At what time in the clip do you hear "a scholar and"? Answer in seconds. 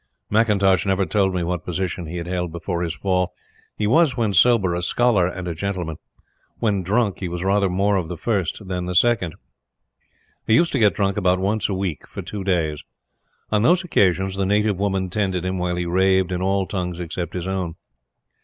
4.73-5.47